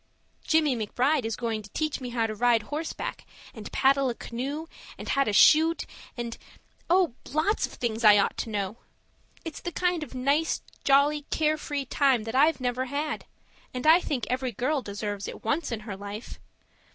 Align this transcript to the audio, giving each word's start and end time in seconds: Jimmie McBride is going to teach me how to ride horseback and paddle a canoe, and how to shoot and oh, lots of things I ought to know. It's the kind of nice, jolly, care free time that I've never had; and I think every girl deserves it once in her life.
Jimmie 0.43 0.75
McBride 0.75 1.25
is 1.25 1.35
going 1.35 1.61
to 1.61 1.69
teach 1.73 2.01
me 2.01 2.09
how 2.09 2.25
to 2.25 2.33
ride 2.33 2.63
horseback 2.63 3.23
and 3.53 3.71
paddle 3.71 4.09
a 4.09 4.15
canoe, 4.15 4.65
and 4.97 5.07
how 5.09 5.23
to 5.23 5.31
shoot 5.31 5.85
and 6.17 6.39
oh, 6.89 7.13
lots 7.31 7.67
of 7.67 7.73
things 7.73 8.03
I 8.03 8.17
ought 8.17 8.35
to 8.37 8.49
know. 8.49 8.77
It's 9.45 9.61
the 9.61 9.71
kind 9.71 10.01
of 10.01 10.15
nice, 10.15 10.63
jolly, 10.83 11.27
care 11.29 11.55
free 11.55 11.85
time 11.85 12.23
that 12.23 12.33
I've 12.33 12.59
never 12.59 12.85
had; 12.85 13.25
and 13.75 13.85
I 13.85 13.99
think 14.01 14.25
every 14.27 14.51
girl 14.53 14.81
deserves 14.81 15.27
it 15.27 15.43
once 15.43 15.71
in 15.71 15.81
her 15.81 15.95
life. 15.95 16.39